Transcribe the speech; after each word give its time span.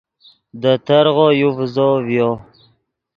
دے 0.61 0.73
ترغو 0.85 1.27
یو 1.39 1.49
ڤیزو 1.57 1.89
ڤیو 2.05 2.29